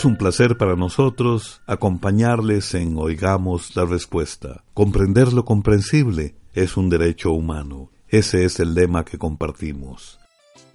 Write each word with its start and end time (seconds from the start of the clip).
Es 0.00 0.06
un 0.06 0.16
placer 0.16 0.56
para 0.56 0.76
nosotros 0.76 1.60
acompañarles 1.66 2.72
en 2.72 2.96
Oigamos 2.96 3.76
la 3.76 3.84
Respuesta. 3.84 4.64
Comprender 4.72 5.34
lo 5.34 5.44
comprensible 5.44 6.36
es 6.54 6.78
un 6.78 6.88
derecho 6.88 7.32
humano. 7.32 7.90
Ese 8.08 8.46
es 8.46 8.60
el 8.60 8.72
lema 8.72 9.04
que 9.04 9.18
compartimos. 9.18 10.19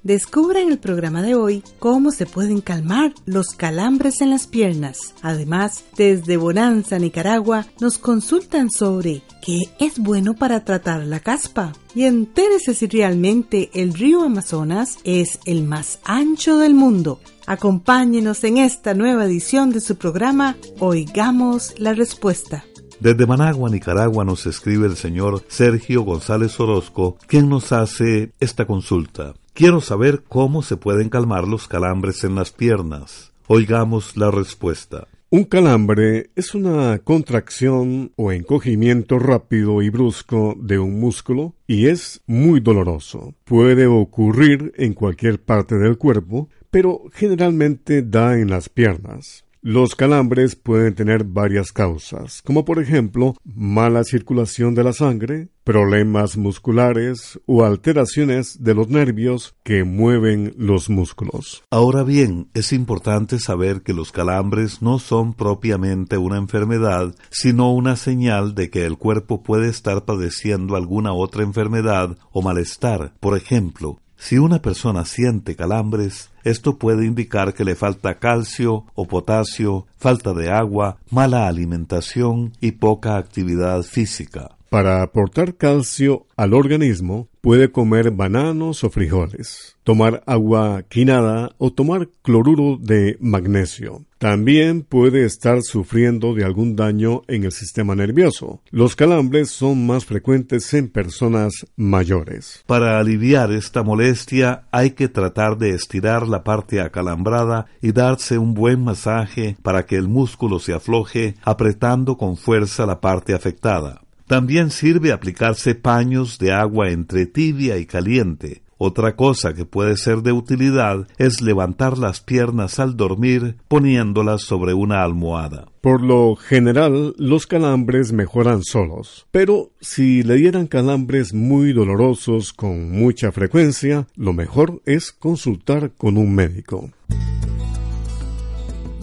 Descubra 0.06 0.62
en 0.62 0.72
el 0.72 0.78
programa 0.78 1.24
de 1.24 1.34
hoy 1.34 1.64
cómo 1.80 2.12
se 2.12 2.28
pueden 2.28 2.62
calmar 2.62 3.16
los 3.26 3.48
calambres 3.58 4.22
en 4.22 4.30
las 4.30 4.46
piernas. 4.46 5.16
Además, 5.24 5.84
desde 5.98 6.38
Bonanza, 6.38 7.00
Nicaragua, 7.00 7.66
nos 7.80 7.98
consultan 7.98 8.70
sobre 8.70 9.24
qué 9.42 9.62
es 9.80 9.98
bueno 9.98 10.36
para 10.36 10.64
tratar 10.64 11.04
la 11.08 11.22
caspa. 11.22 11.74
Y 11.96 12.04
entérese 12.04 12.76
si 12.76 12.86
realmente 12.86 13.72
el 13.74 13.96
río 13.96 14.22
Amazonas 14.22 15.00
es 15.06 15.40
el 15.46 15.64
más 15.64 15.98
ancho 16.04 16.60
del 16.60 16.76
mundo. 16.76 17.20
Acompáñenos 17.48 18.44
en 18.44 18.60
esta 18.60 18.94
nueva 18.94 19.26
edición 19.26 19.72
de 19.72 19.82
su 19.82 19.96
programa 19.96 20.56
Oigamos 20.78 21.74
la 21.80 21.96
Respuesta. 21.96 22.64
Desde 23.00 23.26
Managua, 23.26 23.72
Nicaragua, 23.72 24.24
nos 24.24 24.46
escribe 24.46 24.86
el 24.86 24.98
señor 24.98 25.44
Sergio 25.48 26.04
González 26.04 26.60
Orozco, 26.60 27.18
quien 27.26 27.50
nos 27.50 27.72
hace 27.72 28.34
esta 28.40 28.68
consulta. 28.68 29.34
Quiero 29.56 29.80
saber 29.80 30.26
cómo 30.28 30.64
se 30.64 30.76
pueden 30.76 31.08
calmar 31.08 31.48
los 31.48 31.70
calambres 31.70 32.26
en 32.26 32.36
las 32.36 32.52
piernas. 32.52 33.32
Oigamos 33.48 34.18
la 34.18 34.30
respuesta. 34.30 35.08
Un 35.30 35.46
calambre 35.46 36.30
es 36.36 36.56
una 36.56 37.00
contracción 37.00 38.12
o 38.18 38.34
encogimiento 38.34 39.18
rápido 39.18 39.82
y 39.82 39.90
brusco 39.90 40.58
de 40.60 40.78
un 40.78 41.00
músculo 41.00 41.56
y 41.68 41.88
es 41.88 42.22
muy 42.28 42.60
doloroso. 42.60 43.34
Puede 43.46 43.88
ocurrir 43.88 44.74
en 44.76 44.94
cualquier 44.94 45.42
parte 45.42 45.76
del 45.76 45.98
cuerpo, 45.98 46.50
pero 46.70 47.04
generalmente 47.14 48.02
da 48.02 48.38
en 48.38 48.50
las 48.50 48.68
piernas. 48.68 49.45
Los 49.68 49.96
calambres 49.96 50.56
pueden 50.56 50.94
tener 50.94 51.24
varias 51.24 51.72
causas, 51.72 52.44
como 52.44 52.66
por 52.66 52.78
ejemplo 52.78 53.34
mala 53.44 54.04
circulación 54.04 54.76
de 54.76 54.84
la 54.84 54.94
sangre, 54.94 55.50
problemas 55.64 56.38
musculares 56.38 57.40
o 57.48 57.66
alteraciones 57.66 58.64
de 58.64 58.76
los 58.76 58.90
nervios 58.90 59.56
que 59.64 59.84
mueven 59.84 60.54
los 60.56 60.92
músculos. 60.92 61.64
Ahora 61.72 62.04
bien, 62.04 62.48
es 62.54 62.74
importante 62.74 63.40
saber 63.40 63.82
que 63.82 63.96
los 63.96 64.12
calambres 64.12 64.84
no 64.84 65.00
son 65.00 65.34
propiamente 65.34 66.20
una 66.20 66.38
enfermedad, 66.38 67.16
sino 67.32 67.74
una 67.74 67.96
señal 67.96 68.54
de 68.54 68.70
que 68.70 68.86
el 68.86 69.00
cuerpo 69.00 69.42
puede 69.42 69.70
estar 69.70 70.06
padeciendo 70.06 70.76
alguna 70.76 71.14
otra 71.14 71.42
enfermedad 71.42 72.20
o 72.32 72.44
malestar. 72.44 73.16
Por 73.20 73.36
ejemplo, 73.36 73.98
si 74.18 74.38
una 74.38 74.62
persona 74.62 75.06
siente 75.06 75.56
calambres, 75.56 76.30
esto 76.44 76.78
puede 76.78 77.06
indicar 77.06 77.54
que 77.54 77.66
le 77.66 77.76
falta 77.76 78.20
calcio 78.20 78.86
o 78.94 79.08
potasio, 79.08 79.86
falta 79.98 80.34
de 80.34 80.52
agua, 80.52 80.98
mala 81.10 81.48
alimentación 81.48 82.54
y 82.62 82.74
poca 82.74 83.18
actividad 83.18 83.84
física. 83.84 84.55
Para 84.70 85.02
aportar 85.02 85.56
calcio 85.56 86.26
al 86.36 86.54
organismo, 86.54 87.30
puede 87.42 87.72
comer 87.72 88.12
bananos 88.12 88.84
o 88.84 88.90
frijoles, 88.90 89.78
tomar 89.84 90.24
agua 90.26 90.84
quinada 90.90 91.52
o 91.60 91.72
tomar 91.72 92.10
cloruro 92.24 92.78
de 92.80 93.18
magnesio. 93.20 94.04
También 94.18 94.82
puede 94.82 95.26
estar 95.26 95.62
sufriendo 95.62 96.34
de 96.34 96.44
algún 96.44 96.76
daño 96.76 97.22
en 97.28 97.44
el 97.44 97.52
sistema 97.52 97.94
nervioso. 97.94 98.62
Los 98.72 98.96
calambres 98.96 99.52
son 99.52 99.86
más 99.86 100.06
frecuentes 100.06 100.74
en 100.74 100.90
personas 100.90 101.68
mayores. 101.76 102.64
Para 102.66 102.98
aliviar 102.98 103.52
esta 103.52 103.84
molestia 103.84 104.68
hay 104.72 104.92
que 104.92 105.10
tratar 105.10 105.60
de 105.60 105.70
estirar 105.70 106.28
la 106.28 106.44
parte 106.44 106.82
acalambrada 106.82 107.68
y 107.82 107.92
darse 107.92 108.40
un 108.40 108.56
buen 108.56 108.84
masaje 108.84 109.56
para 109.62 109.86
que 109.86 109.98
el 109.98 110.08
músculo 110.08 110.60
se 110.60 110.74
afloje 110.74 111.36
apretando 111.44 112.18
con 112.18 112.38
fuerza 112.38 112.88
la 112.88 113.00
parte 113.02 113.36
afectada. 113.36 114.02
También 114.28 114.72
sirve 114.72 115.12
aplicarse 115.12 115.76
paños 115.76 116.40
de 116.40 116.52
agua 116.52 116.90
entre 116.90 117.28
tibia 117.28 117.78
y 117.78 117.86
caliente. 117.86 118.64
Otra 118.78 119.16
cosa 119.16 119.54
que 119.54 119.66
puede 119.66 119.96
ser 119.96 120.22
de 120.22 120.34
utilidad 120.34 121.08
es 121.18 121.42
levantar 121.42 121.98
las 121.98 122.20
piernas 122.20 122.80
al 122.80 122.98
dormir 122.98 123.56
poniéndolas 123.70 124.42
sobre 124.42 124.74
una 124.74 125.04
almohada. 125.04 125.68
Por 125.80 126.02
lo 126.02 126.36
general, 126.36 127.14
los 127.18 127.48
calambres 127.48 128.12
mejoran 128.12 128.64
solos, 128.64 129.28
pero 129.32 129.72
si 129.80 130.24
le 130.24 130.36
dieran 130.36 130.68
calambres 130.68 131.34
muy 131.34 131.72
dolorosos 131.72 132.52
con 132.52 132.92
mucha 132.92 133.32
frecuencia, 133.32 134.08
lo 134.16 134.34
mejor 134.34 134.82
es 134.86 135.14
consultar 135.14 135.92
con 135.92 136.18
un 136.18 136.36
médico. 136.36 136.90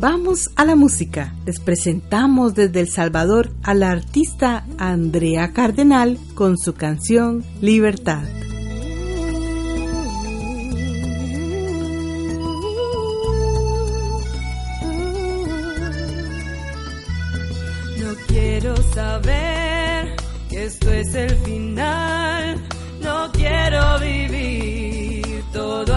Vamos 0.02 0.50
a 0.56 0.64
la 0.64 0.74
música. 0.74 1.32
Les 1.46 1.60
presentamos 1.60 2.56
desde 2.56 2.80
El 2.80 2.88
Salvador 2.88 3.52
a 3.62 3.72
la 3.72 3.92
artista 3.92 4.66
Andrea 4.76 5.52
Cardenal 5.52 6.18
con 6.34 6.58
su 6.58 6.74
canción 6.74 7.44
Libertad. 7.60 8.24
No 18.00 18.14
quiero 18.26 18.74
saber 18.94 20.16
que 20.50 20.64
esto 20.64 20.90
es 20.90 21.14
el 21.14 21.30
final. 21.44 22.60
No 23.00 23.30
quiero 23.30 24.00
vivir 24.00 25.44
todo 25.52 25.96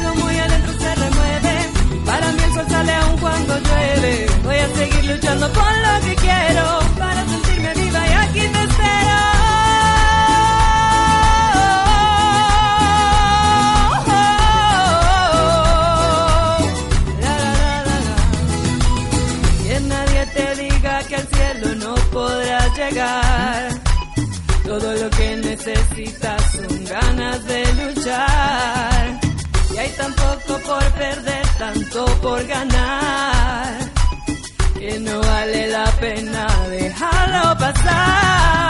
algo 0.00 0.14
muy 0.16 0.38
adentro 0.38 0.72
se 0.78 0.94
remueve. 0.94 1.54
Para 2.04 2.32
mí 2.32 2.42
el 2.42 2.52
sol 2.54 2.66
sale 2.68 2.92
aún 2.92 3.18
cuando 3.18 3.58
llueve. 3.58 4.26
Voy 4.44 4.56
a 4.56 4.68
seguir 4.68 5.04
luchando 5.04 5.52
por 5.52 5.72
lo 5.86 6.06
que 6.06 6.14
quiero. 6.16 6.64
Para 6.98 7.26
sentirme 7.26 7.74
viva 7.74 8.06
y 8.06 8.12
aquí 8.12 8.40
te 8.40 8.62
espero. 8.64 8.90
Todo 24.64 24.94
lo 24.94 25.10
que 25.10 25.36
necesitas 25.36 26.42
son 26.52 26.84
ganas 26.84 27.44
de 27.44 27.60
luchar. 27.74 28.79
Y 30.00 30.02
hay 30.02 30.06
tan 30.06 30.14
poco 30.14 30.58
por 30.60 30.84
perder, 30.92 31.46
tanto 31.58 32.04
por 32.22 32.46
ganar. 32.46 33.78
Que 34.78 34.98
no 34.98 35.20
vale 35.20 35.68
la 35.68 35.84
pena 36.00 36.46
dejarlo 36.70 37.58
pasar. 37.58 38.69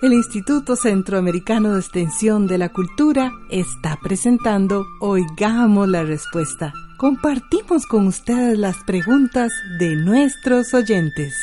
El 0.00 0.12
Instituto 0.12 0.76
Centroamericano 0.76 1.72
de 1.74 1.80
Extensión 1.80 2.46
de 2.46 2.56
la 2.56 2.68
Cultura 2.68 3.32
está 3.50 3.98
presentando 4.00 4.86
Oigamos 5.00 5.88
la 5.88 6.04
Respuesta. 6.04 6.72
Compartimos 6.98 7.84
con 7.84 8.06
ustedes 8.06 8.56
las 8.56 8.76
preguntas 8.84 9.50
de 9.80 9.96
nuestros 9.96 10.72
oyentes. 10.72 11.34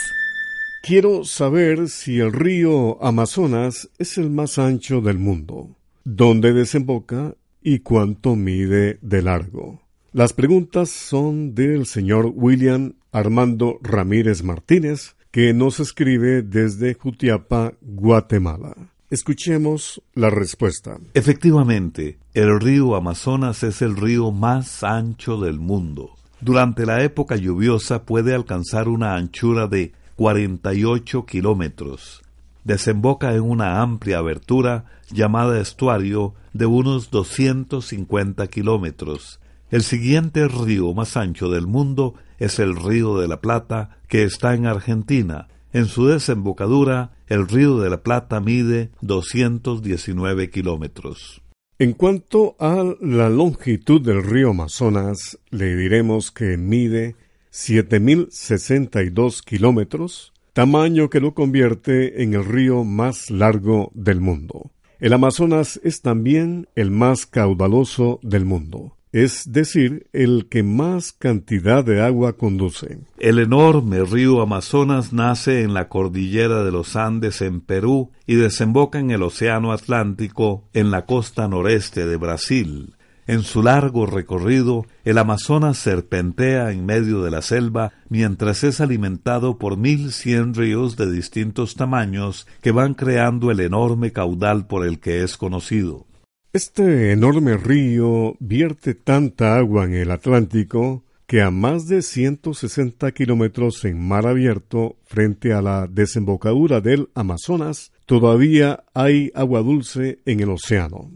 Quiero 0.86 1.24
saber 1.24 1.90
si 1.90 2.20
el 2.20 2.32
río 2.32 3.04
Amazonas 3.04 3.90
es 3.98 4.20
el 4.20 4.30
más 4.30 4.60
ancho 4.60 5.02
del 5.02 5.18
mundo, 5.18 5.76
dónde 6.04 6.54
desemboca 6.54 7.34
y 7.64 7.80
cuánto 7.80 8.36
mide 8.36 9.00
de 9.02 9.24
largo. 9.24 9.82
Las 10.14 10.34
preguntas 10.34 10.92
son 10.92 11.56
del 11.56 11.88
señor 11.88 12.32
William 12.36 12.94
Armando 13.12 13.80
Ramírez 13.82 14.44
Martínez, 14.44 15.16
que 15.32 15.56
nos 15.56 15.80
escribe 15.80 16.44
desde 16.44 16.94
Jutiapa, 16.94 17.74
Guatemala. 17.82 18.76
Escuchemos 19.10 20.04
la 20.14 20.30
respuesta. 20.30 21.00
Efectivamente, 21.16 22.20
el 22.36 22.60
río 22.60 22.96
Amazonas 22.96 23.64
es 23.64 23.82
el 23.82 23.98
río 23.98 24.32
más 24.32 24.84
ancho 24.84 25.38
del 25.40 25.60
mundo. 25.60 26.12
Durante 26.42 26.86
la 26.86 27.02
época 27.02 27.38
lluviosa 27.38 28.04
puede 28.04 28.36
alcanzar 28.36 28.88
una 28.88 29.16
anchura 29.16 29.66
de 29.66 29.94
48 30.16 31.26
kilómetros. 31.26 32.22
Desemboca 32.64 33.36
en 33.36 33.42
una 33.42 33.82
amplia 33.82 34.20
abertura 34.20 34.86
llamada 35.12 35.60
estuario 35.60 36.34
de 36.54 36.66
unos 36.66 37.12
250 37.12 38.48
kilómetros. 38.48 39.40
El 39.70 39.84
siguiente 39.84 40.48
río 40.48 40.94
más 40.94 41.18
ancho 41.18 41.50
del 41.50 41.68
mundo 41.68 42.16
es 42.40 42.60
el 42.60 42.76
río 42.76 43.18
de 43.18 43.28
la 43.28 43.42
Plata, 43.42 43.98
que 44.08 44.24
está 44.24 44.54
en 44.54 44.66
Argentina, 44.66 45.48
En 45.74 45.88
su 45.88 46.06
desembocadura, 46.08 47.12
el 47.28 47.50
río 47.50 47.80
de 47.80 47.90
la 47.90 48.02
Plata 48.02 48.40
mide 48.40 48.92
219 49.02 50.50
kilómetros. 50.50 51.42
En 51.78 51.92
cuanto 51.92 52.56
a 52.58 52.82
la 53.02 53.30
longitud 53.30 54.02
del 54.02 54.24
río 54.24 54.52
Amazonas, 54.52 55.38
le 55.50 55.76
diremos 55.76 56.32
que 56.32 56.56
mide 56.56 57.18
7.062 57.56 59.42
kilómetros, 59.42 60.34
tamaño 60.52 61.10
que 61.10 61.22
lo 61.22 61.34
convierte 61.34 62.22
en 62.22 62.34
el 62.34 62.44
río 62.44 62.84
más 62.84 63.32
largo 63.32 63.92
del 63.94 64.20
mundo. 64.20 64.72
El 65.00 65.14
Amazonas 65.14 65.80
es 65.84 66.02
también 66.02 66.68
el 66.76 66.92
más 66.92 67.26
caudaloso 67.26 68.20
del 68.24 68.44
mundo 68.44 68.96
es 69.16 69.54
decir, 69.54 70.08
el 70.12 70.48
que 70.50 70.62
más 70.62 71.14
cantidad 71.14 71.86
de 71.86 72.02
agua 72.02 72.34
conduce. 72.34 73.00
El 73.18 73.40
enorme 73.40 74.04
río 74.04 74.42
Amazonas 74.42 75.14
nace 75.14 75.62
en 75.62 75.74
la 75.74 75.88
cordillera 75.88 76.66
de 76.66 76.72
los 76.74 76.98
Andes 76.98 77.42
en 77.42 77.62
Perú 77.62 78.12
y 78.28 78.36
desemboca 78.36 79.00
en 79.00 79.12
el 79.12 79.24
Océano 79.24 79.72
Atlántico 79.72 80.68
en 80.74 80.92
la 80.92 81.06
costa 81.06 81.48
noreste 81.48 82.06
de 82.06 82.18
Brasil. 82.18 82.96
En 83.28 83.42
su 83.42 83.64
largo 83.64 84.06
recorrido, 84.06 84.86
el 85.04 85.18
Amazonas 85.18 85.80
serpentea 85.80 86.72
en 86.72 86.86
medio 86.86 87.24
de 87.24 87.32
la 87.32 87.42
selva 87.42 87.92
mientras 88.08 88.64
es 88.64 88.80
alimentado 88.82 89.58
por 89.58 89.78
mil 89.78 90.12
cien 90.12 90.54
ríos 90.54 90.96
de 90.96 91.12
distintos 91.12 91.74
tamaños 91.74 92.48
que 92.62 92.72
van 92.72 92.94
creando 92.94 93.50
el 93.50 93.62
enorme 93.62 94.12
caudal 94.12 94.68
por 94.68 94.86
el 94.86 95.00
que 95.00 95.24
es 95.24 95.38
conocido. 95.38 96.06
Este 96.54 97.12
enorme 97.12 97.58
río 97.58 98.36
vierte 98.40 98.94
tanta 98.94 99.58
agua 99.58 99.86
en 99.86 99.96
el 99.96 100.12
Atlántico 100.12 101.04
que 101.26 101.42
a 101.42 101.50
más 101.50 101.88
de 101.88 102.04
160 102.04 103.12
kilómetros 103.12 103.84
en 103.86 104.08
mar 104.08 104.28
abierto 104.28 104.98
frente 105.04 105.54
a 105.54 105.62
la 105.62 105.88
desembocadura 105.88 106.80
del 106.82 107.10
Amazonas, 107.16 107.92
todavía 108.06 108.84
hay 108.94 109.32
agua 109.34 109.62
dulce 109.62 110.20
en 110.26 110.42
el 110.42 110.52
océano. 110.52 111.12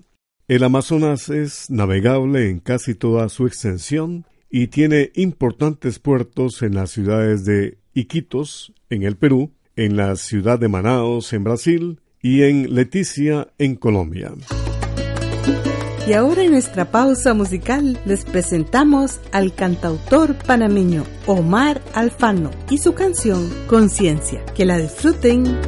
El 0.49 0.63
Amazonas 0.63 1.29
es 1.29 1.69
navegable 1.69 2.49
en 2.49 2.59
casi 2.59 2.95
toda 2.95 3.29
su 3.29 3.45
extensión 3.45 4.25
y 4.49 4.69
tiene 4.69 5.11
importantes 5.13 5.99
puertos 5.99 6.63
en 6.63 6.73
las 6.73 6.89
ciudades 6.89 7.45
de 7.45 7.77
Iquitos, 7.93 8.73
en 8.89 9.03
el 9.03 9.15
Perú, 9.15 9.51
en 9.75 9.95
la 9.95 10.15
ciudad 10.15 10.57
de 10.57 10.67
Manaos, 10.67 11.33
en 11.33 11.43
Brasil, 11.43 12.01
y 12.19 12.41
en 12.41 12.73
Leticia, 12.73 13.49
en 13.59 13.75
Colombia. 13.75 14.31
Y 16.07 16.13
ahora 16.13 16.41
en 16.41 16.53
nuestra 16.53 16.89
pausa 16.89 17.35
musical 17.35 17.99
les 18.05 18.25
presentamos 18.25 19.19
al 19.31 19.53
cantautor 19.53 20.33
panameño 20.33 21.03
Omar 21.27 21.79
Alfano 21.93 22.49
y 22.71 22.79
su 22.79 22.95
canción 22.95 23.53
Conciencia. 23.67 24.43
Que 24.55 24.65
la 24.65 24.79
disfruten. 24.79 25.59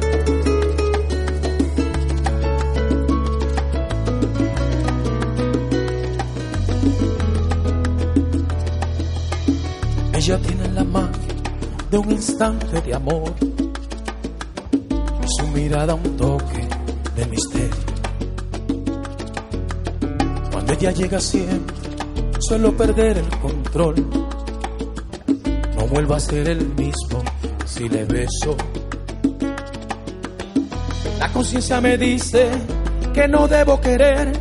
Ella 10.22 10.38
tiene 10.38 10.68
la 10.68 10.84
magia 10.84 11.34
de 11.90 11.98
un 11.98 12.10
instante 12.10 12.80
de 12.80 12.94
amor, 12.94 13.34
su 15.26 15.46
mirada 15.48 15.94
un 15.94 16.16
toque 16.16 16.68
de 17.16 17.26
misterio 17.26 17.92
ella 20.82 20.90
llega 20.90 21.20
siempre, 21.20 21.76
suelo 22.40 22.76
perder 22.76 23.18
el 23.18 23.28
control. 23.38 23.94
No 25.76 25.86
vuelvo 25.86 26.14
a 26.14 26.20
ser 26.20 26.48
el 26.48 26.66
mismo 26.74 27.22
si 27.64 27.88
le 27.88 28.04
beso. 28.04 28.56
La 31.18 31.28
conciencia 31.32 31.80
me 31.80 31.96
dice 31.96 32.48
que 33.14 33.28
no 33.28 33.46
debo 33.46 33.80
querer. 33.80 34.32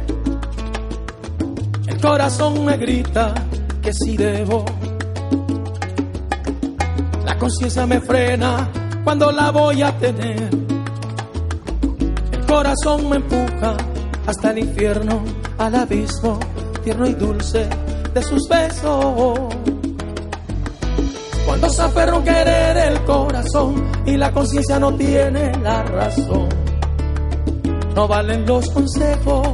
El 1.86 2.02
corazón 2.02 2.66
me 2.66 2.78
grita 2.78 3.34
que 3.82 3.94
sí 3.94 4.18
debo. 4.18 4.81
Conciencia 7.42 7.88
me 7.88 8.00
frena 8.00 8.70
cuando 9.04 9.32
la 9.32 9.50
voy 9.50 9.82
a 9.82 9.98
tener. 9.98 10.48
El 12.32 12.46
corazón 12.46 13.10
me 13.10 13.16
empuja 13.16 13.78
hasta 14.28 14.52
el 14.52 14.60
infierno 14.60 15.24
al 15.58 15.74
abismo 15.74 16.38
tierno 16.84 17.08
y 17.08 17.16
dulce 17.16 17.68
de 18.14 18.22
sus 18.22 18.48
besos. 18.48 19.40
Cuando 21.48 21.68
se 21.68 21.82
aferra 21.82 22.16
un 22.16 22.24
querer 22.24 22.78
el 22.78 23.04
corazón 23.06 23.92
y 24.06 24.18
la 24.18 24.32
conciencia 24.32 24.78
no 24.78 24.94
tiene 24.94 25.52
la 25.64 25.82
razón, 25.82 26.48
no 27.96 28.08
valen 28.08 28.46
los 28.46 28.70
consejos. 28.70 29.48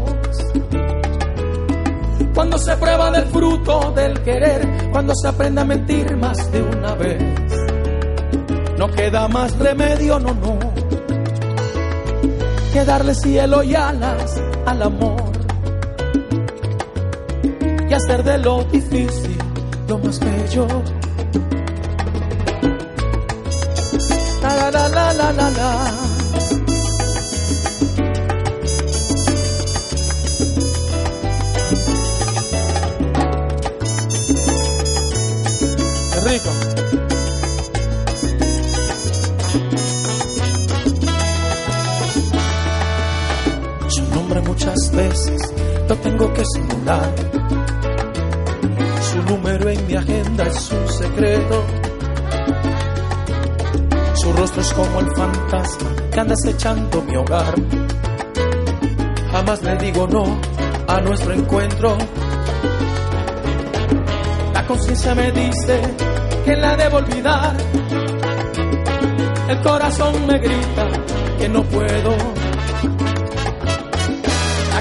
Cuando 2.36 2.58
se 2.58 2.76
prueba 2.76 3.12
del 3.12 3.28
fruto 3.28 3.94
del 3.96 4.22
querer, 4.24 4.90
cuando 4.92 5.14
se 5.16 5.30
aprende 5.30 5.62
a 5.62 5.66
mentir 5.66 6.18
más 6.18 6.52
de 6.52 6.62
una 6.62 6.94
vez, 6.94 7.47
no 8.78 8.92
queda 8.92 9.28
más 9.28 9.58
remedio, 9.58 10.20
no, 10.20 10.34
no, 10.34 10.60
que 12.72 12.86
darle 12.86 13.16
cielo 13.16 13.64
y 13.64 13.76
alas 13.76 14.42
al 14.66 14.84
amor 14.84 15.32
y 17.90 17.94
hacer 17.94 18.24
de 18.24 18.38
lo 18.38 18.64
difícil 18.66 19.38
lo 19.88 19.98
más 20.00 20.20
bello. 20.20 20.68
La 24.42 24.72
la 24.72 24.88
la 24.90 25.14
la 25.14 25.32
la 25.34 25.50
la. 25.50 25.87
Muchas 44.42 44.92
veces 44.92 45.54
lo 45.88 45.96
tengo 45.98 46.34
que 46.34 46.44
simular 46.46 47.14
número 49.28 49.70
en 49.70 49.88
mi 49.88 49.96
agenda 49.96 50.46
es 50.46 50.72
un 50.72 50.88
secreto. 50.88 51.64
Su 54.16 54.34
rostro 54.34 54.62
es 54.62 54.74
como 54.74 55.00
el 55.00 55.16
fantasma 55.16 55.90
que 56.12 56.20
anda 56.20 56.34
acechando 56.34 57.02
mi 57.04 57.16
hogar. 57.16 57.54
Jamás 59.32 59.62
le 59.64 59.78
digo 59.78 60.08
no 60.08 60.40
a 60.88 61.02
nuestro 61.02 61.34
encuentro. 61.34 61.98
La 64.54 64.66
conciencia 64.66 65.14
me 65.16 65.32
dice 65.32 65.82
que 66.46 66.56
la 66.56 66.76
debo 66.76 66.98
olvidar. 66.98 67.56
El 69.50 69.62
corazón 69.62 70.28
me 70.28 70.40
grita 70.40 70.88
que 71.38 71.50
no 71.50 71.64
puedo. 71.64 72.37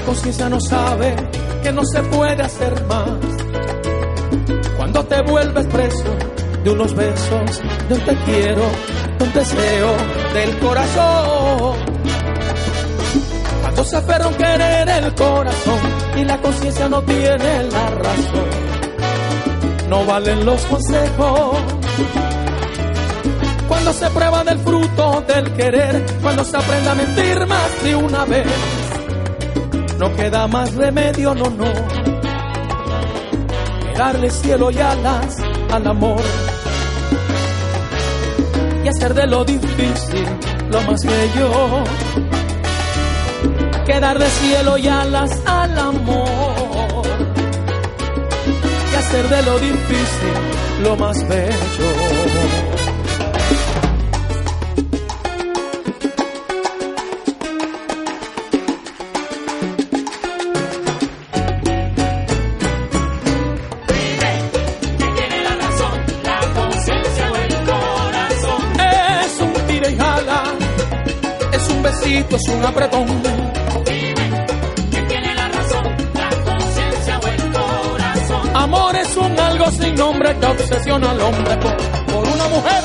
Conciencia 0.06 0.48
no 0.48 0.60
sabe 0.60 1.16
que 1.62 1.72
no 1.72 1.84
se 1.84 2.02
puede 2.04 2.42
hacer 2.42 2.84
más 2.86 3.36
te 5.04 5.22
vuelves 5.22 5.66
preso 5.66 6.04
de 6.64 6.70
unos 6.70 6.94
besos, 6.94 7.62
de 7.88 7.94
un 7.94 8.00
te 8.00 8.16
quiero, 8.24 8.62
de 9.18 9.24
un 9.24 9.32
deseo 9.32 9.96
del 10.34 10.58
corazón. 10.58 11.76
Cuando 13.60 13.84
se 13.84 13.96
aferra 13.96 14.26
un 14.26 14.34
querer 14.34 14.88
el 14.88 15.14
corazón 15.14 15.80
y 16.16 16.24
la 16.24 16.40
conciencia 16.40 16.88
no 16.88 17.02
tiene 17.02 17.64
la 17.64 17.90
razón, 17.90 18.48
no 19.88 20.04
valen 20.04 20.44
los 20.44 20.60
consejos. 20.62 21.56
Cuando 23.68 23.92
se 23.92 24.10
prueba 24.10 24.44
del 24.44 24.58
fruto 24.58 25.24
del 25.28 25.52
querer, 25.52 26.04
cuando 26.22 26.42
se 26.44 26.56
aprende 26.56 26.88
a 26.88 26.94
mentir 26.94 27.46
más 27.46 27.84
de 27.84 27.96
una 27.96 28.24
vez, 28.24 28.46
no 29.98 30.14
queda 30.14 30.46
más 30.46 30.74
remedio, 30.74 31.34
no, 31.34 31.50
no 31.50 31.72
darle 33.96 34.30
cielo 34.30 34.70
y 34.70 34.78
alas 34.78 35.36
al 35.70 35.86
amor 35.86 36.20
y 38.84 38.88
hacer 38.88 39.14
de 39.14 39.26
lo 39.26 39.44
difícil 39.44 40.26
lo 40.70 40.80
más 40.82 41.04
bello. 41.04 41.84
Que 43.84 44.00
darle 44.00 44.26
cielo 44.26 44.78
y 44.78 44.88
alas 44.88 45.30
al 45.46 45.78
amor 45.78 47.06
y 48.92 48.94
hacer 48.94 49.28
de 49.28 49.42
lo 49.42 49.58
difícil 49.58 50.82
lo 50.82 50.96
más 50.96 51.26
bello. 51.28 52.05
Besito 72.26 72.36
es 72.36 72.48
un 72.48 72.64
apretón. 72.64 73.06
¿Quién 73.84 74.14
tiene 75.08 75.34
la 75.34 75.48
razón? 75.48 75.84
La 76.14 76.30
conciencia 76.44 77.18
o 77.18 77.26
el 77.26 77.52
corazón. 77.52 78.56
Amor 78.56 78.94
es 78.96 79.14
un 79.16 79.38
algo 79.38 79.70
sin 79.70 79.94
nombre 79.94 80.34
que 80.38 80.46
obsesiona 80.46 81.10
al 81.10 81.20
hombre 81.20 81.54
por, 81.56 81.76
por 82.06 82.26
una 82.28 82.48
mujer. 82.48 82.82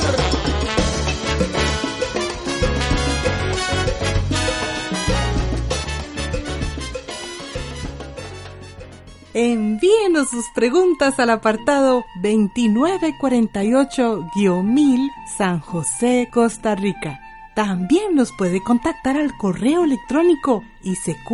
Envíenos 9.34 10.28
sus 10.28 10.44
preguntas 10.54 11.18
al 11.18 11.30
apartado 11.30 12.04
2948-1000 12.22 15.10
San 15.38 15.60
José, 15.60 16.28
Costa 16.30 16.74
Rica. 16.74 17.31
También 17.54 18.14
nos 18.14 18.32
puede 18.32 18.62
contactar 18.62 19.16
al 19.16 19.36
correo 19.36 19.84
electrónico 19.84 20.62
isq.org 20.82 21.32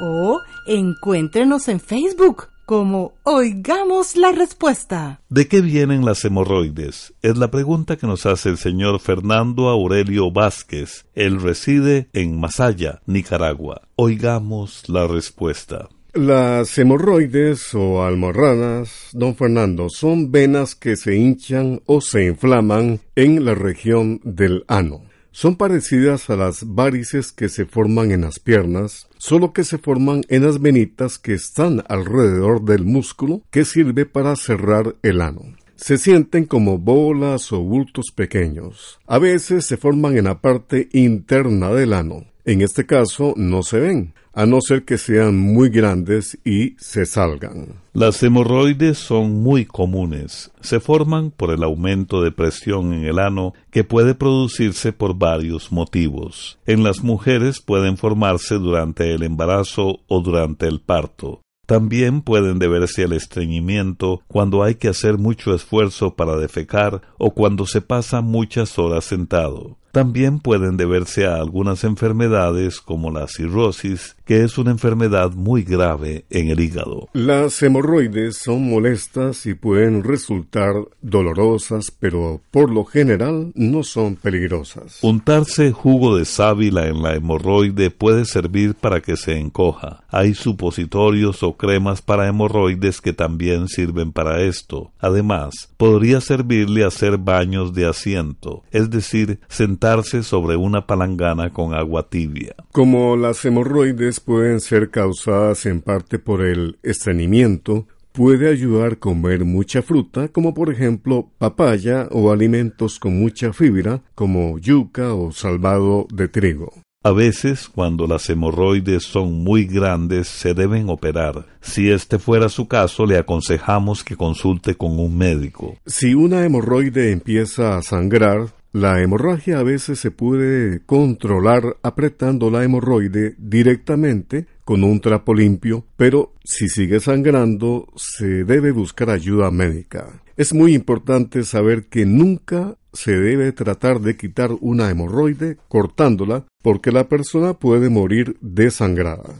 o 0.00 0.40
encuéntrenos 0.66 1.68
en 1.68 1.80
Facebook 1.80 2.48
como 2.66 3.12
Oigamos 3.24 4.16
la 4.16 4.32
Respuesta. 4.32 5.20
¿De 5.28 5.48
qué 5.48 5.60
vienen 5.60 6.04
las 6.04 6.24
hemorroides? 6.24 7.14
Es 7.22 7.36
la 7.36 7.50
pregunta 7.50 7.96
que 7.96 8.06
nos 8.06 8.26
hace 8.26 8.48
el 8.48 8.58
señor 8.58 9.00
Fernando 9.00 9.68
Aurelio 9.68 10.30
Vázquez. 10.30 11.06
Él 11.14 11.40
reside 11.40 12.08
en 12.12 12.40
Masaya, 12.40 13.00
Nicaragua. 13.06 13.82
Oigamos 13.96 14.88
la 14.88 15.06
respuesta. 15.06 15.88
Las 16.14 16.78
hemorroides 16.78 17.74
o 17.74 18.04
almorranas, 18.04 19.08
don 19.14 19.34
Fernando, 19.34 19.88
son 19.90 20.30
venas 20.30 20.76
que 20.76 20.94
se 20.94 21.16
hinchan 21.16 21.82
o 21.86 22.00
se 22.00 22.26
inflaman 22.26 23.00
en 23.16 23.44
la 23.44 23.56
región 23.56 24.20
del 24.22 24.64
ano. 24.68 25.02
Son 25.32 25.56
parecidas 25.56 26.30
a 26.30 26.36
las 26.36 26.72
varices 26.72 27.32
que 27.32 27.48
se 27.48 27.66
forman 27.66 28.12
en 28.12 28.20
las 28.20 28.38
piernas, 28.38 29.08
solo 29.18 29.52
que 29.52 29.64
se 29.64 29.78
forman 29.78 30.22
en 30.28 30.44
las 30.44 30.60
venitas 30.60 31.18
que 31.18 31.34
están 31.34 31.82
alrededor 31.88 32.64
del 32.64 32.84
músculo 32.84 33.42
que 33.50 33.64
sirve 33.64 34.06
para 34.06 34.36
cerrar 34.36 34.94
el 35.02 35.20
ano. 35.20 35.42
Se 35.74 35.98
sienten 35.98 36.44
como 36.44 36.78
bolas 36.78 37.52
o 37.52 37.58
bultos 37.58 38.12
pequeños. 38.14 39.00
A 39.08 39.18
veces 39.18 39.66
se 39.66 39.76
forman 39.76 40.16
en 40.16 40.26
la 40.26 40.40
parte 40.40 40.88
interna 40.92 41.72
del 41.72 41.92
ano. 41.92 42.24
En 42.46 42.60
este 42.60 42.84
caso 42.84 43.32
no 43.36 43.62
se 43.62 43.80
ven, 43.80 44.12
a 44.34 44.44
no 44.44 44.60
ser 44.60 44.84
que 44.84 44.98
sean 44.98 45.38
muy 45.38 45.70
grandes 45.70 46.38
y 46.44 46.76
se 46.78 47.06
salgan. 47.06 47.80
Las 47.94 48.22
hemorroides 48.22 48.98
son 48.98 49.42
muy 49.42 49.64
comunes. 49.64 50.50
Se 50.60 50.78
forman 50.78 51.30
por 51.30 51.50
el 51.50 51.62
aumento 51.62 52.20
de 52.22 52.32
presión 52.32 52.92
en 52.92 53.04
el 53.04 53.18
ano 53.18 53.54
que 53.70 53.82
puede 53.82 54.14
producirse 54.14 54.92
por 54.92 55.16
varios 55.16 55.72
motivos. 55.72 56.58
En 56.66 56.82
las 56.82 57.02
mujeres 57.02 57.60
pueden 57.60 57.96
formarse 57.96 58.56
durante 58.56 59.14
el 59.14 59.22
embarazo 59.22 60.00
o 60.06 60.20
durante 60.20 60.66
el 60.66 60.82
parto. 60.82 61.40
También 61.66 62.20
pueden 62.20 62.58
deberse 62.58 63.04
al 63.04 63.14
estreñimiento 63.14 64.20
cuando 64.28 64.62
hay 64.62 64.74
que 64.74 64.88
hacer 64.88 65.16
mucho 65.16 65.54
esfuerzo 65.54 66.14
para 66.14 66.36
defecar 66.36 67.00
o 67.16 67.30
cuando 67.32 67.64
se 67.64 67.80
pasa 67.80 68.20
muchas 68.20 68.78
horas 68.78 69.06
sentado. 69.06 69.78
También 69.94 70.40
pueden 70.40 70.76
deberse 70.76 71.24
a 71.24 71.36
algunas 71.36 71.84
enfermedades 71.84 72.80
como 72.80 73.12
la 73.12 73.28
cirrosis, 73.28 74.16
que 74.24 74.42
es 74.42 74.58
una 74.58 74.72
enfermedad 74.72 75.30
muy 75.30 75.62
grave 75.62 76.24
en 76.30 76.48
el 76.48 76.58
hígado. 76.58 77.08
Las 77.12 77.62
hemorroides 77.62 78.38
son 78.38 78.68
molestas 78.68 79.46
y 79.46 79.54
pueden 79.54 80.02
resultar 80.02 80.74
dolorosas, 81.00 81.92
pero 81.92 82.40
por 82.50 82.72
lo 82.72 82.84
general 82.84 83.52
no 83.54 83.84
son 83.84 84.16
peligrosas. 84.16 84.98
Untarse 85.00 85.70
jugo 85.70 86.16
de 86.16 86.24
sábila 86.24 86.88
en 86.88 87.00
la 87.00 87.14
hemorroide 87.14 87.90
puede 87.90 88.24
servir 88.24 88.74
para 88.74 89.00
que 89.00 89.16
se 89.16 89.38
encoja. 89.38 90.02
Hay 90.08 90.34
supositorios 90.34 91.44
o 91.44 91.56
cremas 91.56 92.02
para 92.02 92.26
hemorroides 92.26 93.00
que 93.00 93.12
también 93.12 93.68
sirven 93.68 94.10
para 94.10 94.42
esto. 94.42 94.90
Además, 94.98 95.68
podría 95.76 96.20
servirle 96.20 96.84
hacer 96.84 97.16
baños 97.16 97.74
de 97.74 97.86
asiento, 97.86 98.64
es 98.72 98.90
decir, 98.90 99.38
sentarse 99.84 100.22
sobre 100.22 100.56
una 100.56 100.86
palangana 100.86 101.50
con 101.50 101.74
agua 101.74 102.08
tibia. 102.08 102.54
Como 102.72 103.16
las 103.16 103.44
hemorroides 103.44 104.18
pueden 104.18 104.60
ser 104.60 104.90
causadas 104.90 105.66
en 105.66 105.82
parte 105.82 106.18
por 106.18 106.40
el 106.40 106.78
estreñimiento, 106.82 107.86
puede 108.12 108.48
ayudar 108.48 108.98
comer 108.98 109.44
mucha 109.44 109.82
fruta, 109.82 110.28
como 110.28 110.54
por 110.54 110.72
ejemplo 110.72 111.28
papaya 111.36 112.08
o 112.10 112.32
alimentos 112.32 112.98
con 112.98 113.18
mucha 113.18 113.52
fibra, 113.52 114.00
como 114.14 114.58
yuca 114.58 115.12
o 115.12 115.32
salvado 115.32 116.06
de 116.10 116.28
trigo. 116.28 116.72
A 117.02 117.12
veces, 117.12 117.68
cuando 117.68 118.06
las 118.06 118.30
hemorroides 118.30 119.02
son 119.02 119.44
muy 119.44 119.66
grandes, 119.66 120.26
se 120.26 120.54
deben 120.54 120.88
operar. 120.88 121.44
Si 121.60 121.90
este 121.90 122.18
fuera 122.18 122.48
su 122.48 122.66
caso, 122.66 123.04
le 123.04 123.18
aconsejamos 123.18 124.02
que 124.02 124.16
consulte 124.16 124.74
con 124.76 124.98
un 124.98 125.18
médico. 125.18 125.76
Si 125.84 126.14
una 126.14 126.42
hemorroide 126.46 127.12
empieza 127.12 127.76
a 127.76 127.82
sangrar, 127.82 128.54
la 128.74 129.00
hemorragia 129.00 129.60
a 129.60 129.62
veces 129.62 130.00
se 130.00 130.10
puede 130.10 130.80
controlar 130.84 131.76
apretando 131.84 132.50
la 132.50 132.64
hemorroide 132.64 133.36
directamente 133.38 134.46
con 134.64 134.82
un 134.82 135.00
trapo 135.00 135.32
limpio, 135.32 135.86
pero 135.96 136.32
si 136.42 136.68
sigue 136.68 136.98
sangrando 136.98 137.86
se 137.94 138.42
debe 138.42 138.72
buscar 138.72 139.10
ayuda 139.10 139.52
médica. 139.52 140.20
Es 140.36 140.52
muy 140.52 140.74
importante 140.74 141.44
saber 141.44 141.84
que 141.84 142.04
nunca 142.04 142.76
se 142.92 143.12
debe 143.12 143.52
tratar 143.52 144.00
de 144.00 144.16
quitar 144.16 144.50
una 144.60 144.90
hemorroide 144.90 145.56
cortándola 145.68 146.44
porque 146.60 146.90
la 146.90 147.08
persona 147.08 147.54
puede 147.54 147.90
morir 147.90 148.36
desangrada. 148.40 149.36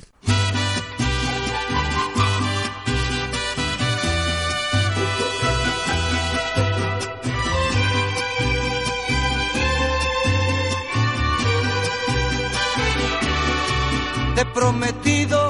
Te 14.34 14.40
he 14.40 14.44
prometido 14.46 15.48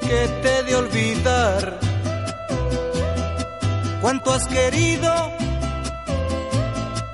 que 0.00 0.28
te 0.42 0.58
he 0.58 0.62
de 0.64 0.76
olvidar 0.76 1.78
cuánto 4.00 4.32
has 4.32 4.46
querido 4.46 5.32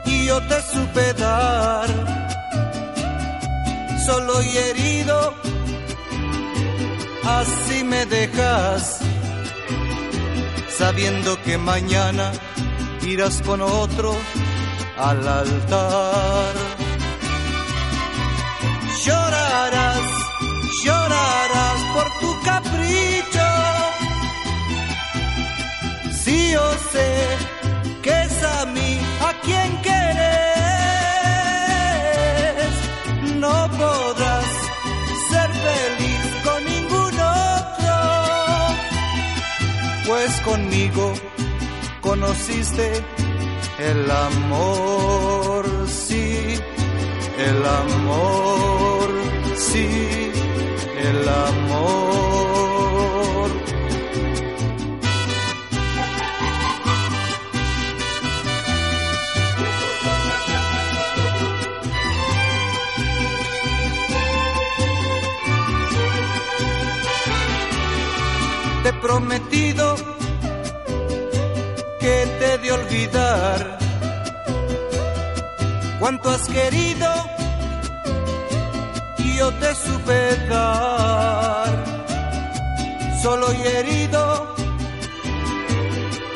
y 0.06 0.26
yo 0.26 0.40
te 0.40 0.62
supe 0.62 1.12
dar. 1.14 1.88
Solo 4.06 4.42
y 4.42 4.56
herido, 4.56 5.34
así 7.24 7.84
me 7.84 8.06
dejas, 8.06 9.00
sabiendo 10.78 11.38
que 11.42 11.58
mañana 11.58 12.32
irás 13.02 13.42
con 13.42 13.60
otro 13.60 14.16
al 14.96 15.28
altar 15.28 16.77
llorarás, 19.08 20.06
llorarás 20.84 21.80
por 21.94 22.06
tu 22.20 22.30
capricho. 22.48 23.48
Sí, 26.22 26.36
yo 26.52 26.66
sé 26.92 27.10
que 28.04 28.14
es 28.26 28.36
a 28.58 28.66
mí 28.76 28.90
a 29.28 29.30
quien 29.44 29.70
querés. 29.86 30.28
No 33.44 33.56
podrás 33.82 34.50
ser 35.30 35.50
feliz 35.68 36.24
con 36.46 36.60
ningún 36.72 37.14
otro, 37.46 37.96
pues 40.06 40.30
conmigo 40.48 41.04
conociste 42.00 42.86
el 43.78 44.10
amor, 44.10 45.64
sí, 45.86 46.58
el 47.38 47.64
amor, 47.64 48.97
el 49.74 51.28
amor. 51.28 52.28
Te 68.82 68.88
he 68.88 68.92
prometido 68.94 69.96
que 72.00 72.26
te 72.38 72.54
he 72.54 72.58
de 72.58 72.72
olvidar 72.72 73.78
cuánto 76.00 76.30
has 76.30 76.48
querido 76.48 77.37
te 79.52 79.74
supe 79.74 80.36
dar. 80.48 81.84
Solo 83.22 83.52
y 83.52 83.62
herido, 83.66 84.54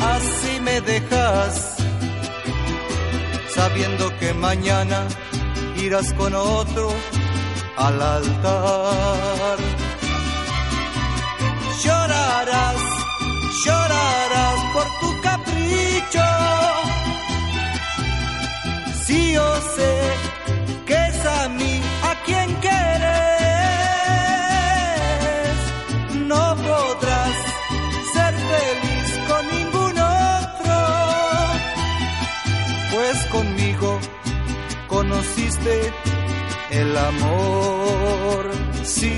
así 0.00 0.60
me 0.60 0.80
dejas, 0.80 1.76
sabiendo 3.54 4.04
que 4.18 4.34
mañana 4.34 5.06
irás 5.76 6.12
con 6.14 6.34
otro 6.34 6.92
al 7.76 8.02
altar. 8.02 9.58
Llorarás, 11.84 12.82
llorarás 13.64 14.58
por 14.74 14.86
tu 15.00 15.20
capricho. 15.20 16.41
El 36.70 36.96
amor, 36.96 38.50
sí, 38.82 39.12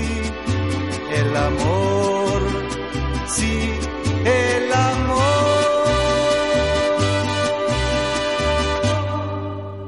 el 1.11 1.35
amor, 1.35 2.41
sí, 3.27 3.57
el 4.25 4.73
amor. 4.73 5.15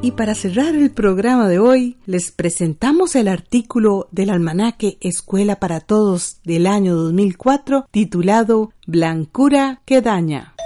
Y 0.02 0.12
para 0.12 0.34
cerrar 0.34 0.74
el 0.74 0.90
programa 0.92 1.48
de 1.48 1.60
hoy, 1.60 1.98
les 2.06 2.32
presentamos 2.32 3.16
el 3.16 3.28
artículo 3.28 4.08
del 4.12 4.30
almanaque 4.32 4.98
Escuela 5.02 5.58
para 5.58 5.80
Todos 5.80 6.40
del 6.44 6.66
año 6.66 6.96
2004 6.96 7.88
titulado 7.92 8.72
Blancura 8.88 9.82
que 9.86 10.02
daña. 10.02 10.57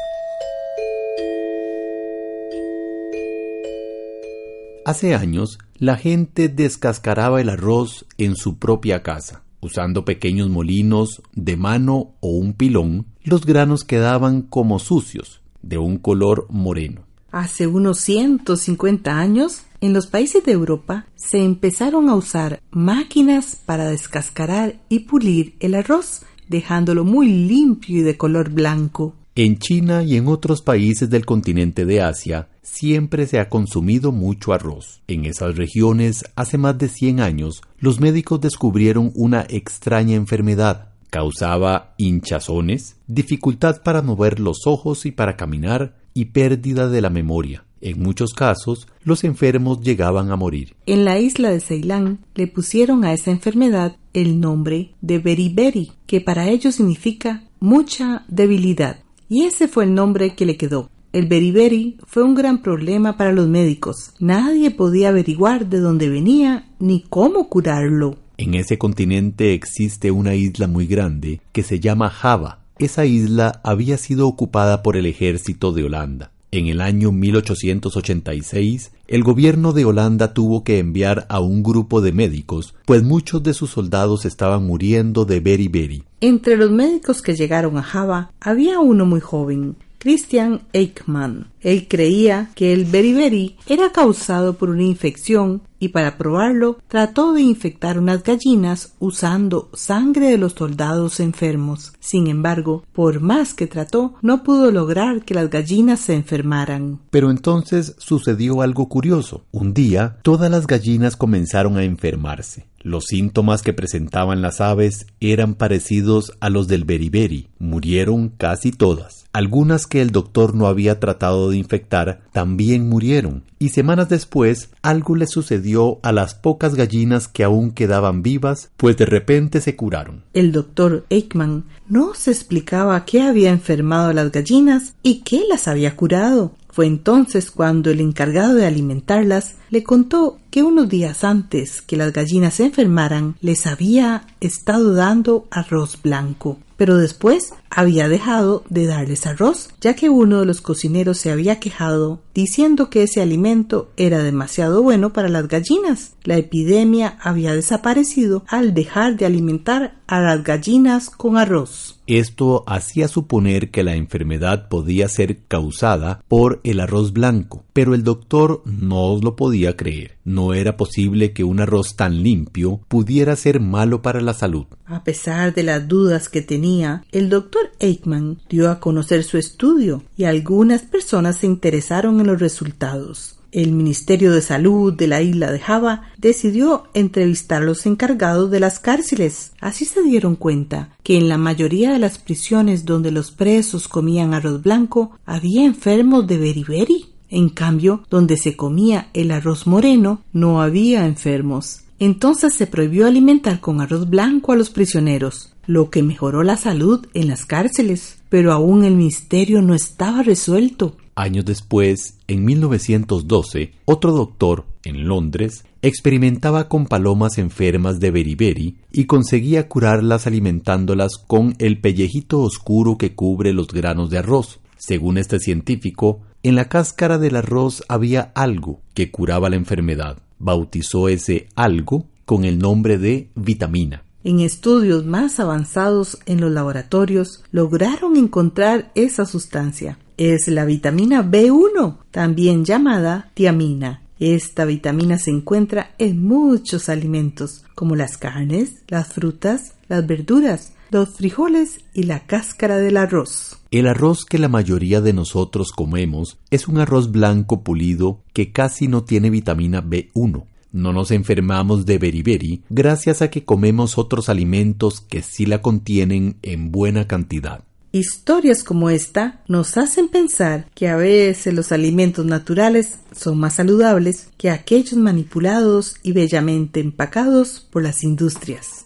Hace 4.84 5.14
años, 5.14 5.60
la 5.76 5.96
gente 5.96 6.50
descascaraba 6.50 7.40
el 7.40 7.50
arroz 7.50 8.08
en 8.18 8.36
su 8.36 8.58
propia 8.58 9.04
casa. 9.04 9.44
Usando 9.62 10.06
pequeños 10.06 10.50
molinos 10.50 11.22
de 11.34 11.56
mano 11.56 12.16
o 12.20 12.30
un 12.30 12.54
pilón, 12.54 13.06
los 13.24 13.46
granos 13.46 13.84
quedaban 13.84 14.42
como 14.42 14.80
sucios, 14.80 15.42
de 15.62 15.78
un 15.78 16.00
color 16.00 16.48
moreno. 16.50 17.04
Hace 17.32 17.68
unos 17.68 18.00
150 18.00 19.20
años, 19.20 19.62
en 19.82 19.94
los 19.94 20.08
países 20.08 20.44
de 20.46 20.52
Europa 20.52 21.06
se 21.16 21.44
empezaron 21.44 22.10
a 22.10 22.16
usar 22.16 22.60
máquinas 22.72 23.62
para 23.64 23.86
descascarar 23.86 24.82
y 24.90 25.02
pulir 25.02 25.56
el 25.60 25.76
arroz, 25.76 26.24
dejándolo 26.50 27.06
muy 27.06 27.28
limpio 27.28 28.00
y 28.00 28.02
de 28.02 28.18
color 28.18 28.50
blanco. 28.50 29.14
En 29.34 29.60
China 29.60 30.04
y 30.04 30.18
en 30.18 30.28
otros 30.28 30.62
países 30.62 31.10
del 31.10 31.26
continente 31.26 31.86
de 31.86 32.02
Asia 32.02 32.50
siempre 32.64 33.26
se 33.28 33.40
ha 33.40 33.48
consumido 33.48 34.12
mucho 34.12 34.52
arroz. 34.52 35.04
En 35.08 35.24
esas 35.24 35.56
regiones, 35.56 36.26
hace 36.36 36.58
más 36.58 36.78
de 36.78 36.90
100 36.90 37.22
años, 37.22 37.62
los 37.80 38.02
médicos 38.02 38.42
descubrieron 38.42 39.14
una 39.16 39.46
extraña 39.48 40.16
enfermedad. 40.18 40.90
Causaba 41.10 41.94
hinchazones, 41.98 42.98
dificultad 43.08 43.82
para 43.84 44.02
mover 44.02 44.42
los 44.42 44.68
ojos 44.68 45.06
y 45.06 45.12
para 45.12 45.38
caminar, 45.38 45.96
y 46.14 46.26
pérdida 46.26 46.90
de 46.90 47.00
la 47.00 47.10
memoria. 47.10 47.64
En 47.80 48.04
muchos 48.04 48.34
casos, 48.34 48.90
los 49.06 49.24
enfermos 49.24 49.80
llegaban 49.80 50.30
a 50.32 50.36
morir. 50.36 50.76
En 50.86 51.06
la 51.06 51.20
isla 51.20 51.52
de 51.52 51.62
Ceilán 51.62 52.20
le 52.36 52.48
pusieron 52.48 53.06
a 53.06 53.14
esa 53.14 53.32
enfermedad 53.32 53.96
el 54.14 54.42
nombre 54.42 54.92
de 55.00 55.20
beriberi, 55.20 55.94
que 56.06 56.20
para 56.20 56.50
ellos 56.50 56.76
significa 56.76 57.44
mucha 57.62 58.26
debilidad. 58.28 58.98
Y 59.32 59.46
ese 59.46 59.70
fue 59.70 59.86
el 59.86 59.94
nombre 59.94 60.36
que 60.36 60.46
le 60.46 60.58
quedó. 60.58 60.90
El 61.14 61.26
beriberi 61.26 61.96
fue 62.06 62.22
un 62.22 62.36
gran 62.36 62.62
problema 62.62 63.16
para 63.16 63.32
los 63.32 63.48
médicos. 63.48 64.12
Nadie 64.20 64.72
podía 64.72 65.08
averiguar 65.08 65.68
de 65.68 65.80
dónde 65.80 66.10
venía 66.10 66.68
ni 66.80 67.06
cómo 67.08 67.48
curarlo. 67.48 68.18
En 68.36 68.56
ese 68.56 68.78
continente 68.78 69.54
existe 69.54 70.12
una 70.12 70.36
isla 70.36 70.68
muy 70.68 70.86
grande 70.86 71.40
que 71.54 71.64
se 71.64 71.80
llama 71.80 72.10
Java. 72.10 72.60
Esa 72.78 73.06
isla 73.06 73.62
había 73.64 73.96
sido 73.96 74.28
ocupada 74.28 74.84
por 74.84 74.98
el 74.98 75.06
ejército 75.06 75.72
de 75.72 75.86
Holanda. 75.86 76.31
En 76.54 76.68
el 76.68 76.82
año 76.82 77.14
1886, 77.14 78.92
el 79.08 79.24
gobierno 79.24 79.72
de 79.72 79.86
Holanda 79.86 80.34
tuvo 80.34 80.66
que 80.66 80.80
enviar 80.80 81.26
a 81.30 81.40
un 81.40 81.64
grupo 81.64 82.02
de 82.02 82.12
médicos, 82.12 82.76
pues 82.84 83.04
muchos 83.04 83.42
de 83.42 83.54
sus 83.54 83.70
soldados 83.70 84.26
estaban 84.26 84.66
muriendo 84.68 85.24
de 85.24 85.40
beriberi. 85.40 86.04
Entre 86.20 86.58
los 86.58 86.70
médicos 86.70 87.22
que 87.22 87.36
llegaron 87.36 87.78
a 87.78 87.84
Java 87.84 88.34
había 88.42 88.82
uno 88.82 89.06
muy 89.06 89.22
joven, 89.22 89.78
Christian 89.98 90.64
Eichmann. 90.74 91.51
Él 91.62 91.88
creía 91.88 92.50
que 92.56 92.74
el 92.74 92.86
beriberi 92.86 93.56
era 93.68 93.92
causado 93.92 94.58
por 94.58 94.70
una 94.70 94.84
infección 94.84 95.62
y 95.82 95.90
para 95.90 96.16
probarlo 96.16 96.78
trató 96.88 97.34
de 97.34 97.42
infectar 97.42 97.98
unas 97.98 98.24
gallinas 98.24 98.94
usando 99.00 99.70
sangre 99.74 100.30
de 100.30 100.38
los 100.38 100.54
soldados 100.54 101.20
enfermos. 101.20 101.94
Sin 102.00 102.28
embargo, 102.28 102.84
por 102.94 103.20
más 103.20 103.56
que 103.56 103.66
trató, 103.66 104.14
no 104.22 104.44
pudo 104.44 104.70
lograr 104.72 105.26
que 105.26 105.34
las 105.34 105.50
gallinas 105.50 106.00
se 106.00 106.14
enfermaran. 106.14 107.00
Pero 107.10 107.32
entonces 107.32 107.96
sucedió 107.98 108.62
algo 108.62 108.88
curioso. 108.90 109.44
Un 109.52 109.74
día, 109.74 110.18
todas 110.22 110.52
las 110.52 110.68
gallinas 110.68 111.16
comenzaron 111.16 111.78
a 111.78 111.84
enfermarse. 111.84 112.68
Los 112.84 113.06
síntomas 113.06 113.62
que 113.62 113.74
presentaban 113.74 114.42
las 114.42 114.60
aves 114.60 115.06
eran 115.20 115.54
parecidos 115.54 116.34
a 116.40 116.50
los 116.50 116.68
del 116.68 116.84
beriberi. 116.84 117.48
Murieron 117.60 118.30
casi 118.30 118.72
todas. 118.72 119.26
Algunas 119.34 119.88
que 119.88 120.02
el 120.02 120.12
doctor 120.12 120.56
no 120.56 120.66
había 120.68 121.00
tratado 121.00 121.51
infectar 121.58 122.22
también 122.32 122.88
murieron. 122.88 123.44
Y 123.60 123.70
semanas 123.70 124.10
después 124.10 124.70
algo 124.82 125.16
le 125.16 125.28
sucedió 125.28 126.00
a 126.04 126.12
las 126.12 126.36
pocas 126.36 126.76
gallinas 126.76 127.28
que 127.28 127.44
aún 127.44 127.72
quedaban 127.72 128.24
vivas, 128.24 128.72
pues 128.78 128.98
de 128.98 129.06
repente 129.06 129.62
se 129.62 129.76
curaron. 129.76 130.24
El 130.34 130.52
doctor 130.52 131.06
Eichmann 131.10 131.66
no 131.88 132.14
se 132.14 132.32
explicaba 132.32 133.06
qué 133.06 133.22
había 133.22 133.52
enfermado 133.52 134.10
a 134.10 134.14
las 134.14 134.32
gallinas 134.32 134.96
y 135.04 135.22
qué 135.22 135.44
las 135.50 135.68
había 135.68 135.96
curado. 135.96 136.54
Fue 136.72 136.86
entonces 136.86 137.52
cuando 137.52 137.92
el 137.92 138.00
encargado 138.00 138.56
de 138.56 138.66
alimentarlas 138.66 139.56
le 139.70 139.84
contó 139.84 140.40
que 140.50 140.64
unos 140.64 140.88
días 140.88 141.26
antes 141.26 141.82
que 141.82 141.98
las 141.98 142.14
gallinas 142.14 142.56
se 142.56 142.66
enfermaran 142.66 143.36
les 143.42 143.68
había 143.68 144.26
estado 144.40 144.94
dando 144.94 145.48
arroz 145.52 146.02
blanco, 146.02 146.60
pero 146.82 146.98
después 146.98 147.54
había 147.70 148.10
dejado 148.10 148.64
de 148.70 148.88
darles 148.88 149.28
arroz, 149.28 149.70
ya 149.82 149.94
que 149.94 150.10
uno 150.10 150.40
de 150.40 150.48
los 150.48 150.62
cocineros 150.62 151.20
se 151.20 151.30
había 151.30 151.60
quejado 151.60 152.24
diciendo 152.34 152.90
que 152.90 153.04
ese 153.04 153.22
alimento 153.22 153.92
era 153.98 154.24
demasiado 154.24 154.82
bueno 154.82 155.14
para 155.14 155.30
las 155.30 155.48
gallinas. 155.48 156.16
La 156.24 156.38
epidemia 156.38 157.20
había 157.22 157.54
desaparecido 157.54 158.44
al 158.48 158.74
dejar 158.74 159.16
de 159.16 159.28
alimentar 159.28 159.94
a 160.08 160.22
las 160.22 160.44
gallinas 160.44 161.12
con 161.12 161.38
arroz. 161.38 162.00
Esto 162.08 162.64
hacía 162.66 163.08
suponer 163.08 163.70
que 163.70 163.84
la 163.84 163.96
enfermedad 163.96 164.68
podía 164.68 165.08
ser 165.08 165.38
causada 165.48 166.24
por 166.28 166.62
el 166.64 166.80
arroz 166.80 167.14
blanco, 167.14 167.64
pero 167.74 167.96
el 167.96 168.04
doctor 168.04 168.62
no 168.66 169.20
lo 169.22 169.36
podía 169.36 169.76
creer. 169.76 170.18
No 170.24 170.54
era 170.54 170.78
posible 170.78 171.34
que 171.34 171.44
un 171.44 171.60
arroz 171.60 171.96
tan 171.96 172.24
limpio 172.24 172.82
pudiera 172.88 173.36
ser 173.36 173.60
malo 173.60 174.02
para 174.02 174.22
la 174.22 174.34
salud. 174.34 174.66
A 174.86 175.04
pesar 175.04 175.54
de 175.54 175.64
las 175.64 175.88
dudas 175.88 176.30
que 176.30 176.42
tenía, 176.42 177.04
el 177.12 177.30
doctor 177.30 177.72
Eichmann 177.80 178.40
dio 178.50 178.70
a 178.70 178.80
conocer 178.80 179.24
su 179.24 179.38
estudio 179.38 180.04
y 180.16 180.26
algunas 180.26 180.84
personas 180.84 181.38
se 181.38 181.48
interesaron 181.48 182.20
en 182.20 182.28
los 182.28 182.40
resultados. 182.40 183.38
El 183.52 183.74
Ministerio 183.74 184.32
de 184.32 184.42
Salud 184.42 184.94
de 184.94 185.08
la 185.08 185.22
isla 185.22 185.52
de 185.52 185.60
Java 185.60 186.04
decidió 186.18 186.86
entrevistar 186.94 187.62
a 187.62 187.66
los 187.66 187.86
encargados 187.86 188.50
de 188.50 188.62
las 188.62 188.80
cárceles. 188.80 189.52
Así 189.60 189.84
se 189.84 190.02
dieron 190.04 190.38
cuenta 190.38 190.96
que 191.04 191.18
en 191.18 191.28
la 191.28 191.38
mayoría 191.38 191.92
de 191.92 192.00
las 192.00 192.18
prisiones 192.18 192.86
donde 192.86 193.12
los 193.12 193.32
presos 193.32 193.90
comían 193.90 194.34
arroz 194.34 194.62
blanco 194.62 195.12
había 195.26 195.66
enfermos 195.66 196.28
de 196.28 196.38
beriberi. 196.38 197.11
En 197.32 197.48
cambio, 197.48 198.04
donde 198.10 198.36
se 198.36 198.58
comía 198.58 199.10
el 199.14 199.32
arroz 199.32 199.66
moreno 199.66 200.22
no 200.34 200.62
había 200.62 201.06
enfermos. 201.08 201.80
Entonces 201.98 202.54
se 202.54 202.68
prohibió 202.68 203.08
alimentar 203.08 203.62
con 203.62 203.80
arroz 203.80 204.10
blanco 204.10 204.52
a 204.52 204.58
los 204.58 204.70
prisioneros, 204.70 205.54
lo 205.66 205.90
que 205.90 206.04
mejoró 206.04 206.44
la 206.44 206.58
salud 206.58 207.08
en 207.14 207.30
las 207.30 207.46
cárceles. 207.46 208.20
Pero 208.28 208.52
aún 208.52 208.84
el 208.84 208.96
misterio 208.96 209.62
no 209.62 209.74
estaba 209.74 210.24
resuelto. 210.24 210.98
Años 211.16 211.46
después, 211.46 212.18
en 212.28 212.44
1912, 212.44 213.74
otro 213.86 214.12
doctor, 214.12 214.66
en 214.84 215.08
Londres, 215.08 215.64
experimentaba 215.82 216.68
con 216.68 216.86
palomas 216.86 217.38
enfermas 217.38 218.00
de 218.02 218.12
beriberi 218.12 218.76
y 218.92 219.06
conseguía 219.06 219.70
curarlas 219.70 220.28
alimentándolas 220.28 221.18
con 221.18 221.56
el 221.60 221.80
pellejito 221.80 222.42
oscuro 222.42 222.98
que 222.98 223.16
cubre 223.16 223.54
los 223.54 223.68
granos 223.68 224.10
de 224.10 224.18
arroz. 224.18 224.60
Según 224.78 225.18
este 225.18 225.40
científico, 225.40 226.22
en 226.44 226.56
la 226.56 226.70
cáscara 226.70 227.18
del 227.18 227.36
arroz 227.36 227.84
había 227.88 228.32
algo 228.36 228.82
que 228.94 229.12
curaba 229.12 229.50
la 229.50 229.56
enfermedad. 229.56 230.18
Bautizó 230.40 231.08
ese 231.08 231.48
algo 231.56 232.06
con 232.26 232.46
el 232.46 232.58
nombre 232.60 232.98
de 232.98 233.30
vitamina. 233.36 234.04
En 234.24 234.40
estudios 234.40 235.06
más 235.06 235.40
avanzados 235.40 236.20
en 236.26 236.42
los 236.42 236.52
laboratorios 236.52 237.44
lograron 237.52 238.18
encontrar 238.18 238.92
esa 238.96 239.26
sustancia. 239.26 239.98
es 240.18 240.48
la 240.48 240.66
vitamina 240.66 241.24
B1, 241.24 241.98
también 242.12 242.64
llamada 242.64 243.32
tiamina. 243.34 244.04
Esta 244.20 244.66
vitamina 244.66 245.18
se 245.18 245.32
encuentra 245.32 245.96
en 245.98 246.24
muchos 246.24 246.90
alimentos, 246.90 247.64
como 247.74 247.96
las 247.96 248.18
carnes, 248.18 248.84
las 248.88 249.08
frutas, 249.08 249.74
las 249.88 250.06
verduras, 250.06 250.74
los 250.92 251.10
frijoles 251.12 251.80
y 251.94 252.04
la 252.04 252.26
cáscara 252.28 252.78
del 252.78 252.98
arroz. 252.98 253.58
El 253.72 253.88
arroz 253.88 254.26
que 254.26 254.38
la 254.38 254.50
mayoría 254.50 255.00
de 255.00 255.14
nosotros 255.14 255.72
comemos 255.72 256.38
es 256.52 256.68
un 256.68 256.78
arroz 256.80 257.12
blanco 257.12 257.64
pulido 257.64 258.20
que 258.34 258.52
casi 258.52 258.90
no 258.90 259.06
tiene 259.06 259.30
vitamina 259.30 259.82
B1. 259.82 260.44
No 260.74 260.94
nos 260.94 261.12
enfermamos 261.12 261.86
de 261.86 261.98
beriberi 261.98 262.64
gracias 262.70 263.22
a 263.22 263.30
que 263.30 263.46
comemos 263.46 263.98
otros 263.98 264.28
alimentos 264.28 265.00
que 265.02 265.22
sí 265.22 265.46
la 265.46 265.62
contienen 265.62 266.38
en 266.42 266.72
buena 266.72 267.08
cantidad. 267.08 267.64
Historias 267.94 268.64
como 268.64 268.90
esta 268.90 269.42
nos 269.48 269.78
hacen 269.78 270.08
pensar 270.08 270.70
que 270.76 270.88
a 270.88 270.96
veces 270.96 271.54
los 271.54 271.74
alimentos 271.74 272.26
naturales 272.26 273.00
son 273.14 273.38
más 273.38 273.56
saludables 273.56 274.30
que 274.38 274.50
aquellos 274.50 274.96
manipulados 274.96 275.96
y 276.04 276.14
bellamente 276.14 276.80
empacados 276.80 277.66
por 277.70 277.84
las 277.84 278.04
industrias. 278.04 278.86